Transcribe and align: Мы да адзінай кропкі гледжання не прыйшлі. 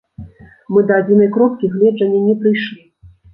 Мы 0.75 0.79
да 0.91 0.95
адзінай 1.01 1.29
кропкі 1.35 1.69
гледжання 1.75 2.23
не 2.29 2.35
прыйшлі. 2.41 2.81